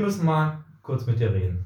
[0.00, 1.64] müssen mal kurz mit dir reden.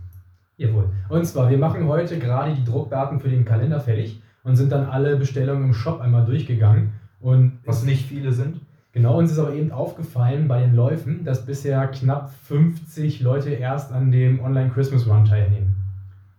[0.57, 0.91] Jawohl.
[1.09, 4.87] Und zwar, wir machen heute gerade die Druckdaten für den Kalender fertig und sind dann
[4.87, 6.93] alle Bestellungen im Shop einmal durchgegangen.
[7.21, 8.61] Und Was nicht viele sind.
[8.93, 13.93] Genau, uns ist aber eben aufgefallen bei den Läufen, dass bisher knapp 50 Leute erst
[13.93, 15.77] an dem Online Christmas Run teilnehmen.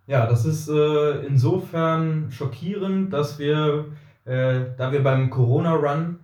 [0.08, 3.86] Ja, das ist äh, insofern schockierend, dass wir,
[4.26, 6.18] äh, da wir beim Corona Run,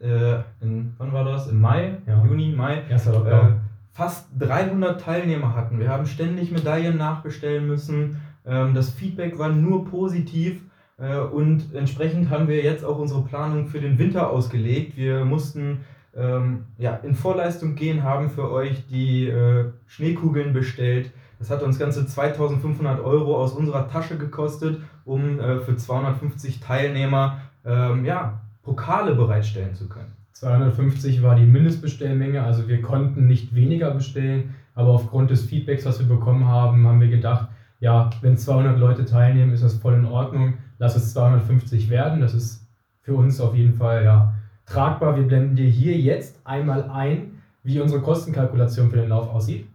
[0.00, 1.48] äh, in, wann war das?
[1.48, 2.24] Im Mai, Ja.
[2.24, 3.60] Juni, Mai, Erster äh, Lockdown.
[3.94, 5.78] Fast 300 Teilnehmer hatten.
[5.78, 8.20] Wir haben ständig Medaillen nachbestellen müssen.
[8.44, 10.60] Ähm, das Feedback war nur positiv.
[10.98, 14.96] Äh, und entsprechend haben wir jetzt auch unsere Planung für den Winter ausgelegt.
[14.96, 15.80] Wir mussten
[16.16, 21.12] ähm, ja, in Vorleistung gehen, haben für euch die äh, Schneekugeln bestellt.
[21.38, 27.42] Das hat uns ganze 2500 Euro aus unserer Tasche gekostet, um äh, für 250 Teilnehmer
[27.64, 30.12] ähm, ja, Pokale bereitstellen zu können.
[30.34, 36.00] 250 war die Mindestbestellmenge, also wir konnten nicht weniger bestellen, aber aufgrund des Feedbacks, was
[36.00, 37.48] wir bekommen haben, haben wir gedacht,
[37.80, 40.54] ja, wenn 200 Leute teilnehmen, ist das voll in Ordnung.
[40.78, 42.20] Lass es 250 werden.
[42.20, 42.66] Das ist
[43.02, 45.16] für uns auf jeden Fall ja, tragbar.
[45.16, 49.66] Wir blenden dir hier jetzt einmal ein, wie unsere Kostenkalkulation für den Lauf aussieht.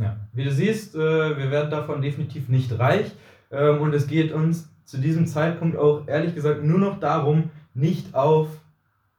[0.00, 0.16] Ja.
[0.32, 3.12] Wie du siehst, äh, wir werden davon definitiv nicht reich.
[3.50, 8.14] Ähm, und es geht uns zu diesem Zeitpunkt auch ehrlich gesagt nur noch darum, nicht
[8.14, 8.48] auf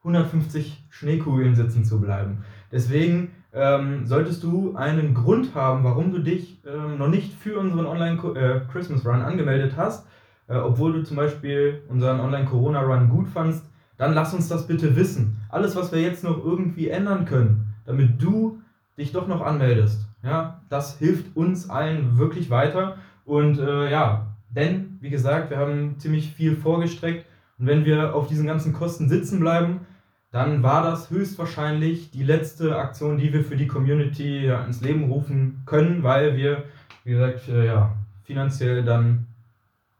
[0.03, 2.43] 150 Schneekugeln sitzen zu bleiben.
[2.71, 7.85] Deswegen ähm, solltest du einen Grund haben, warum du dich ähm, noch nicht für unseren
[7.85, 10.07] Online-Christmas Run angemeldet hast,
[10.47, 13.65] äh, obwohl du zum Beispiel unseren Online-Corona-Run gut fandst,
[13.97, 15.37] dann lass uns das bitte wissen.
[15.49, 18.59] Alles, was wir jetzt noch irgendwie ändern können, damit du
[18.97, 22.97] dich doch noch anmeldest, ja, das hilft uns allen wirklich weiter.
[23.25, 27.25] Und äh, ja, denn, wie gesagt, wir haben ziemlich viel vorgestreckt.
[27.59, 29.81] Und wenn wir auf diesen ganzen Kosten sitzen bleiben,
[30.31, 35.61] dann war das höchstwahrscheinlich die letzte Aktion, die wir für die Community ins Leben rufen
[35.65, 36.63] können, weil wir,
[37.03, 37.93] wie gesagt, äh, ja,
[38.23, 39.27] finanziell dann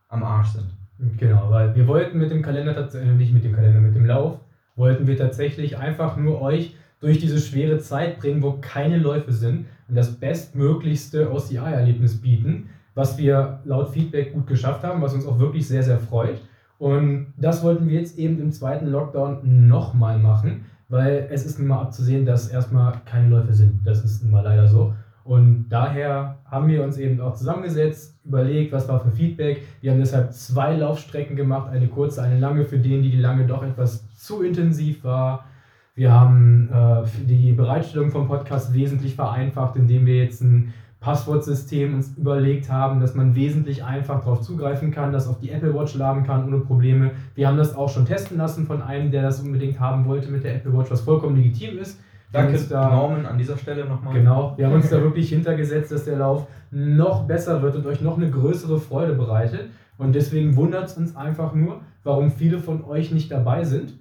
[0.07, 0.71] am Arsch sind.
[1.17, 4.39] Genau, weil wir wollten mit dem Kalender tatsächlich, nicht mit dem Kalender, mit dem Lauf,
[4.75, 9.65] wollten wir tatsächlich einfach nur euch durch diese schwere Zeit bringen, wo keine Läufe sind
[9.89, 15.39] und das bestmöglichste OCI-Erlebnis bieten, was wir laut Feedback gut geschafft haben, was uns auch
[15.39, 16.39] wirklich sehr, sehr freut.
[16.81, 21.67] Und das wollten wir jetzt eben im zweiten Lockdown nochmal machen, weil es ist nun
[21.67, 23.85] mal abzusehen, dass erstmal keine Läufe sind.
[23.85, 24.91] Das ist nun mal leider so.
[25.23, 29.61] Und daher haben wir uns eben auch zusammengesetzt, überlegt, was war für Feedback.
[29.81, 33.61] Wir haben deshalb zwei Laufstrecken gemacht, eine kurze, eine lange, für den, die lange doch
[33.61, 35.45] etwas zu intensiv war.
[35.93, 42.15] Wir haben äh, die Bereitstellung vom Podcast wesentlich vereinfacht, indem wir jetzt ein Passwortsystem uns
[42.15, 46.23] überlegt haben, dass man wesentlich einfach darauf zugreifen kann, das auf die Apple Watch laden
[46.23, 47.11] kann ohne Probleme.
[47.35, 50.43] Wir haben das auch schon testen lassen von einem, der das unbedingt haben wollte mit
[50.43, 51.99] der Apple Watch, was vollkommen legitim ist.
[52.31, 54.13] Danke, da- Norman, an dieser Stelle nochmal.
[54.13, 58.01] Genau, wir haben uns da wirklich hintergesetzt, dass der Lauf noch besser wird und euch
[58.01, 59.69] noch eine größere Freude bereitet.
[59.97, 63.93] Und deswegen wundert es uns einfach nur, warum viele von euch nicht dabei sind.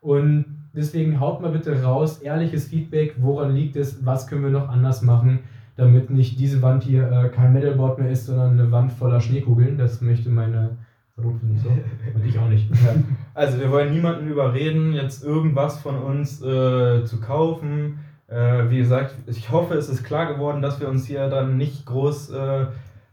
[0.00, 4.68] Und deswegen haut mal bitte raus, ehrliches Feedback, woran liegt es, was können wir noch
[4.68, 5.40] anders machen,
[5.76, 9.76] damit nicht diese Wand hier äh, kein Metalboard mehr ist, sondern eine Wand voller Schneekugeln.
[9.76, 10.76] Das möchte meine
[11.14, 11.68] Verlobte nicht so.
[11.68, 12.68] Und ich auch nicht.
[12.84, 12.94] Ja.
[13.34, 17.98] Also wir wollen niemanden überreden, jetzt irgendwas von uns äh, zu kaufen.
[18.28, 21.86] Äh, wie gesagt, ich hoffe, es ist klar geworden, dass wir uns hier dann nicht
[21.86, 22.66] groß äh,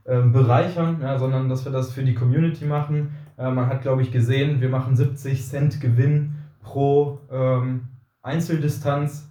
[0.05, 3.11] äh, bereichern, ja, sondern dass wir das für die Community machen.
[3.37, 7.89] Äh, man hat, glaube ich, gesehen, wir machen 70 Cent Gewinn pro ähm,
[8.21, 9.29] Einzeldistanz.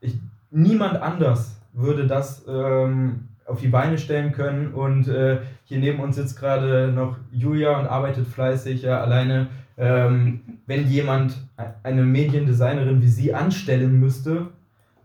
[0.00, 0.18] Ich,
[0.50, 6.16] niemand anders würde das ähm, auf die Beine stellen können und äh, hier neben uns
[6.16, 8.82] sitzt gerade noch Julia und arbeitet fleißig.
[8.82, 11.36] Ja, alleine, ähm, wenn jemand
[11.82, 14.48] eine Mediendesignerin wie sie anstellen müsste,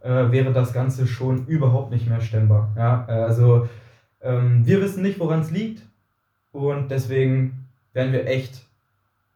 [0.01, 2.71] äh, wäre das Ganze schon überhaupt nicht mehr stemmbar.
[2.75, 3.67] Ja, äh, also
[4.21, 5.83] ähm, wir wissen nicht, woran es liegt
[6.51, 8.61] und deswegen wären wir echt,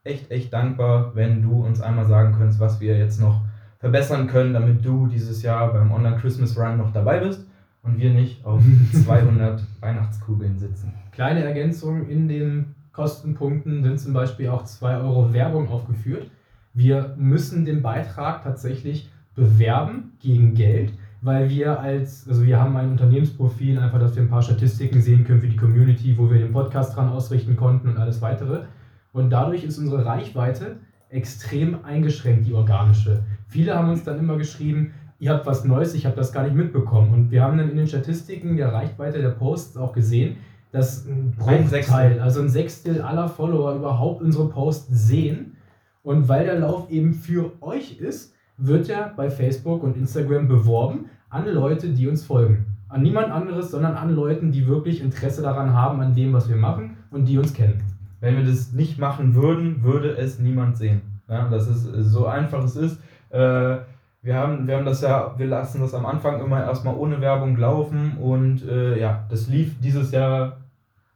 [0.04, 3.42] echt, echt dankbar, wenn du uns einmal sagen könntest, was wir jetzt noch
[3.82, 7.46] verbessern können, damit du dieses Jahr beim Online Christmas Run noch dabei bist
[7.82, 8.62] und wir nicht auf
[9.06, 10.94] 200 Weihnachtskugeln sitzen.
[11.12, 16.30] Kleine Ergänzung in den Kostenpunkten sind zum Beispiel auch 2 Euro Werbung aufgeführt.
[16.74, 22.92] Wir müssen den Beitrag tatsächlich bewerben gegen Geld, weil wir als, also wir haben ein
[22.92, 26.52] Unternehmensprofil, einfach, dass wir ein paar Statistiken sehen können für die Community, wo wir den
[26.52, 28.66] Podcast dran ausrichten konnten und alles weitere.
[29.12, 30.78] Und dadurch ist unsere Reichweite
[31.12, 33.24] extrem eingeschränkt, die organische.
[33.48, 36.56] Viele haben uns dann immer geschrieben, ihr habt was Neues, ich habe das gar nicht
[36.56, 37.14] mitbekommen.
[37.14, 40.38] Und wir haben dann in den Statistiken der Reichweite der Posts auch gesehen,
[40.72, 42.20] dass ein Bruchteil, Sechstel.
[42.22, 45.58] also ein Sechstel aller Follower überhaupt unsere Posts sehen.
[46.02, 51.10] Und weil der Lauf eben für euch ist, wird er bei Facebook und Instagram beworben
[51.30, 52.66] an Leute, die uns folgen.
[52.88, 56.58] An niemand anderes, sondern an Leuten, die wirklich Interesse daran haben, an dem, was wir
[56.58, 57.82] machen und die uns kennen.
[58.22, 61.02] Wenn wir das nicht machen würden, würde es niemand sehen.
[61.28, 63.00] Ja, das ist so einfach es ist.
[63.30, 63.78] Äh,
[64.24, 67.58] wir haben, wir haben das ja, wir lassen das am Anfang immer erstmal ohne Werbung
[67.58, 70.58] laufen und äh, ja, das lief dieses Jahr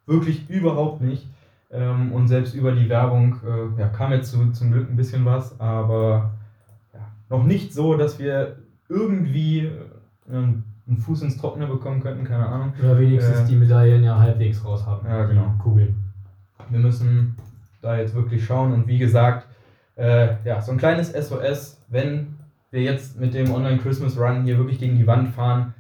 [0.08, 1.28] wirklich überhaupt nicht.
[1.72, 5.26] Ähm, und selbst über die Werbung äh, ja, kam jetzt zu, zum Glück ein bisschen
[5.26, 6.32] was, aber
[6.94, 8.56] ja, noch nicht so, dass wir
[8.90, 9.72] irgendwie äh,
[10.32, 12.74] einen Fuß ins Trockene bekommen könnten, keine Ahnung.
[12.80, 15.06] Oder wenigstens äh, die Medaillen ja halbwegs raus haben.
[15.08, 15.54] Ja, genau.
[15.62, 16.05] Kugeln.
[16.70, 17.36] Wir müssen
[17.82, 18.74] da jetzt wirklich schauen.
[18.74, 19.48] Und wie gesagt,
[19.96, 22.36] äh, ja, so ein kleines SOS, wenn
[22.72, 25.74] wir jetzt mit dem Online Christmas Run hier wirklich gegen die Wand fahren,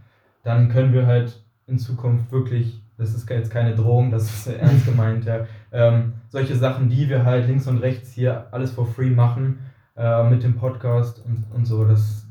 [0.44, 4.86] dann können wir halt in Zukunft wirklich, das ist jetzt keine Drohung, das ist ernst
[4.86, 9.10] gemeint, ja, ähm, solche Sachen, die wir halt links und rechts hier alles for free
[9.10, 9.60] machen,
[9.98, 12.28] äh, mit dem Podcast und, und so, das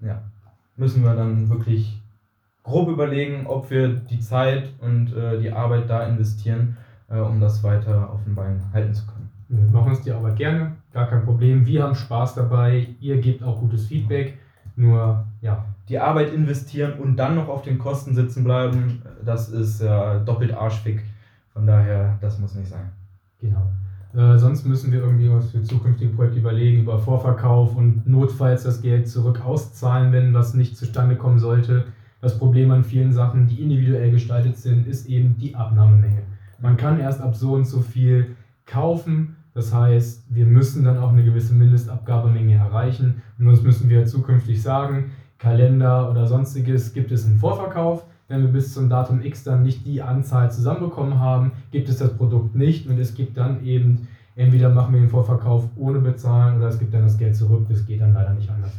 [0.00, 0.22] ja,
[0.76, 2.00] müssen wir dann wirklich
[2.62, 6.76] grob überlegen, ob wir die Zeit und äh, die Arbeit da investieren,
[7.08, 9.30] äh, um das weiter auf den Beinen halten zu können.
[9.48, 11.66] Wir machen uns die Arbeit gerne, gar kein Problem.
[11.66, 14.38] Wir haben Spaß dabei, ihr gebt auch gutes Feedback.
[14.76, 15.64] Nur, ja.
[15.88, 20.54] Die Arbeit investieren und dann noch auf den Kosten sitzen bleiben, das ist ja doppelt
[20.54, 21.04] arschfick.
[21.52, 22.90] Von daher, das muss nicht sein.
[23.38, 23.70] Genau.
[24.14, 28.80] Äh, sonst müssen wir irgendwie was für zukünftige Projekte überlegen, über Vorverkauf und notfalls das
[28.80, 31.84] Geld zurück auszahlen, wenn was nicht zustande kommen sollte.
[32.20, 36.22] Das Problem an vielen Sachen, die individuell gestaltet sind, ist eben die Abnahmemenge.
[36.60, 38.36] Man kann erst ab so und so viel
[38.66, 39.36] kaufen.
[39.54, 43.22] Das heißt, wir müssen dann auch eine gewisse Mindestabgabemenge erreichen.
[43.38, 48.04] Und sonst müssen wir zukünftig sagen, Kalender oder sonstiges gibt es einen Vorverkauf.
[48.26, 52.16] Wenn wir bis zum Datum X dann nicht die Anzahl zusammenbekommen haben, gibt es das
[52.16, 56.68] Produkt nicht und es gibt dann eben, entweder machen wir den Vorverkauf ohne bezahlen oder
[56.68, 57.66] es gibt dann das Geld zurück.
[57.68, 58.72] Das geht dann leider nicht anders.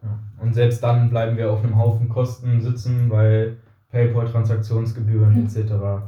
[0.00, 0.16] Ja.
[0.40, 3.56] Und selbst dann bleiben wir auf einem Haufen Kosten sitzen, weil
[3.90, 6.04] PayPal-Transaktionsgebühren etc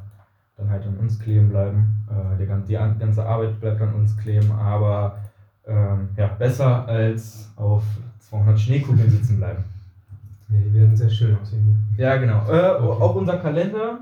[0.56, 2.06] dann halt an uns kleben bleiben.
[2.08, 5.18] Äh, die, die ganze Arbeit bleibt an uns kleben, aber
[5.66, 7.82] ähm, ja, besser als auf
[8.20, 9.64] 200 Schneekugeln sitzen bleiben.
[10.48, 11.76] Ja, die werden sehr schön aussehen.
[11.96, 12.48] Ja, genau.
[12.48, 13.02] Äh, okay.
[13.02, 13.98] Auch unser Kalender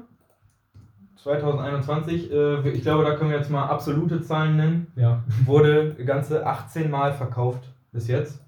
[1.17, 4.87] 2021, äh, ich glaube, da können wir jetzt mal absolute Zahlen nennen.
[4.95, 5.23] Ja.
[5.47, 8.43] Wurde ganze 18 Mal verkauft bis jetzt.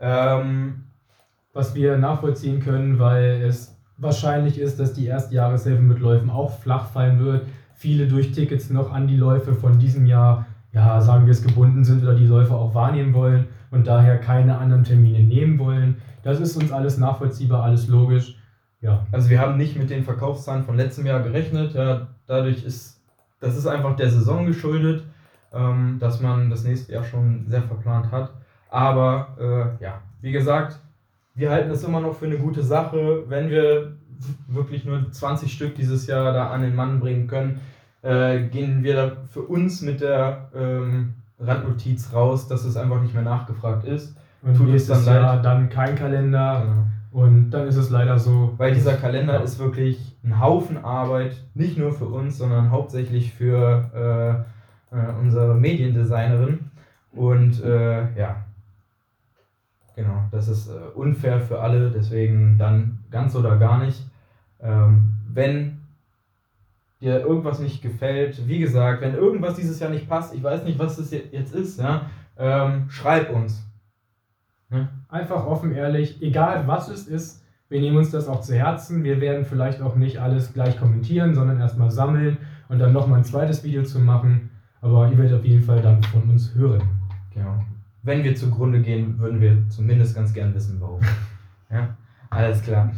[0.00, 0.82] Ähm,
[1.52, 6.58] Was wir nachvollziehen können, weil es wahrscheinlich ist, dass die erste Jahreshilfe mit Läufen auch
[6.58, 7.46] flach fallen wird.
[7.74, 11.84] Viele durch Tickets noch an die Läufe von diesem Jahr, ja, sagen wir es, gebunden
[11.84, 15.96] sind oder die Läufe auch wahrnehmen wollen und daher keine anderen Termine nehmen wollen.
[16.22, 18.36] Das ist uns alles nachvollziehbar, alles logisch.
[18.80, 19.06] Ja.
[19.12, 21.74] Also wir haben nicht mit den Verkaufszahlen von letztem Jahr gerechnet.
[21.74, 23.00] Ja, dadurch ist,
[23.40, 25.04] das ist einfach der Saison geschuldet,
[25.52, 28.32] ähm, dass man das nächste Jahr schon sehr verplant hat.
[28.68, 30.78] Aber äh, ja, wie gesagt,
[31.34, 33.96] wir halten es immer noch für eine gute Sache, wenn wir
[34.48, 37.60] wirklich nur 20 Stück dieses Jahr da an den Mann bringen können,
[38.02, 43.14] äh, gehen wir da für uns mit der ähm, Randnotiz raus, dass es einfach nicht
[43.14, 44.16] mehr nachgefragt ist.
[44.42, 45.44] Und Tut nächstes es dann Jahr leid.
[45.44, 46.62] dann kein Kalender.
[46.64, 46.86] Genau.
[47.24, 48.54] Und dann ist es leider so.
[48.56, 54.44] Weil dieser Kalender ist wirklich ein Haufen Arbeit, nicht nur für uns, sondern hauptsächlich für
[54.92, 56.70] äh, äh, unsere Mediendesignerin.
[57.12, 58.44] Und äh, ja,
[59.94, 64.06] Genau, das ist äh, unfair für alle, deswegen dann ganz oder gar nicht.
[64.60, 65.82] Ähm, wenn
[67.00, 70.78] dir irgendwas nicht gefällt, wie gesagt, wenn irgendwas dieses Jahr nicht passt, ich weiß nicht,
[70.78, 72.06] was das jetzt ist, ja,
[72.38, 73.66] ähm, schreib uns.
[74.70, 74.88] Ja?
[75.08, 79.02] Einfach offen, ehrlich, egal was es ist, wir nehmen uns das auch zu Herzen.
[79.02, 82.36] Wir werden vielleicht auch nicht alles gleich kommentieren, sondern erstmal sammeln
[82.68, 84.50] und dann nochmal ein zweites Video zu machen.
[84.82, 86.82] Aber ihr werdet auf jeden Fall dann von uns hören.
[87.32, 87.64] Genau
[88.02, 91.00] wenn wir zugrunde gehen, würden wir zumindest ganz gern wissen, warum.
[91.70, 91.96] Ja,
[92.28, 92.92] alles klar.